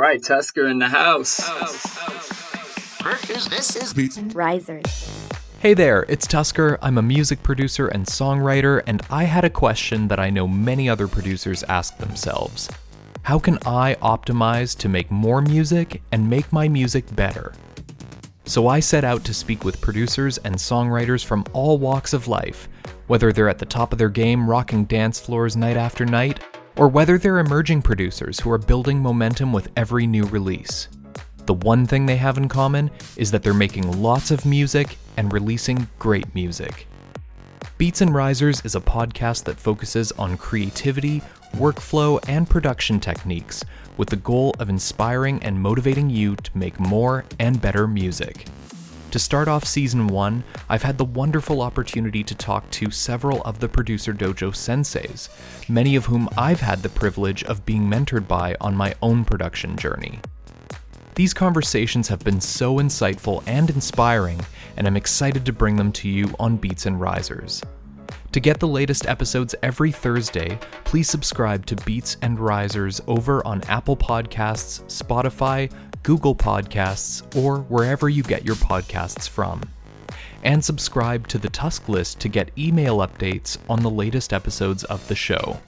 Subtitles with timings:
[0.00, 1.36] right, Tusker in the house.
[3.50, 5.30] This is Beats Risers.
[5.58, 6.78] Hey there, it's Tusker.
[6.80, 10.88] I'm a music producer and songwriter, and I had a question that I know many
[10.88, 12.70] other producers ask themselves
[13.24, 17.52] How can I optimize to make more music and make my music better?
[18.46, 22.70] So I set out to speak with producers and songwriters from all walks of life,
[23.06, 26.40] whether they're at the top of their game rocking dance floors night after night,
[26.76, 30.88] or whether they're emerging producers who are building momentum with every new release.
[31.46, 35.32] The one thing they have in common is that they're making lots of music and
[35.32, 36.86] releasing great music.
[37.76, 41.22] Beats and Risers is a podcast that focuses on creativity,
[41.54, 43.64] workflow, and production techniques
[43.96, 48.46] with the goal of inspiring and motivating you to make more and better music.
[49.10, 53.58] To start off season one, I've had the wonderful opportunity to talk to several of
[53.58, 55.28] the Producer Dojo senseis,
[55.68, 59.76] many of whom I've had the privilege of being mentored by on my own production
[59.76, 60.20] journey.
[61.16, 64.40] These conversations have been so insightful and inspiring,
[64.76, 67.64] and I'm excited to bring them to you on Beats and Risers.
[68.30, 73.60] To get the latest episodes every Thursday, please subscribe to Beats and Risers over on
[73.62, 75.68] Apple Podcasts, Spotify,
[76.02, 79.62] Google Podcasts, or wherever you get your podcasts from.
[80.42, 85.06] And subscribe to the Tusk list to get email updates on the latest episodes of
[85.08, 85.60] the show.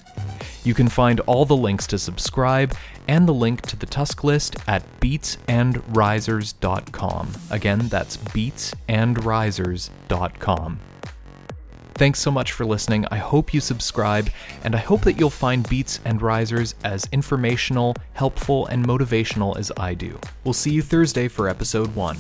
[0.64, 2.74] You can find all the links to subscribe
[3.08, 7.33] and the link to the Tusk list at beatsandrisers.com.
[7.50, 10.78] Again, that's beatsandrisers.com.
[12.03, 13.06] Thanks so much for listening.
[13.12, 14.28] I hope you subscribe,
[14.64, 19.70] and I hope that you'll find Beats and Risers as informational, helpful, and motivational as
[19.77, 20.19] I do.
[20.42, 22.17] We'll see you Thursday for episode 1.